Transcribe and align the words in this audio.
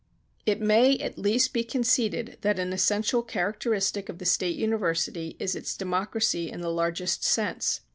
It 0.47 0.59
may 0.59 0.97
at 0.97 1.19
least 1.19 1.53
be 1.53 1.63
conceded 1.63 2.39
that 2.41 2.57
an 2.57 2.73
essential 2.73 3.21
characteristic 3.21 4.09
of 4.09 4.17
the 4.17 4.25
State 4.25 4.55
University 4.57 5.35
is 5.37 5.55
its 5.55 5.77
democracy 5.77 6.49
in 6.49 6.61
the 6.61 6.71
largest 6.71 7.23
sense. 7.23 7.81